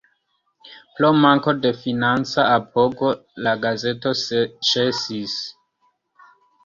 [0.93, 3.13] Pro manko de financa apogo
[3.49, 4.17] la gazeto
[4.71, 5.37] ĉesis.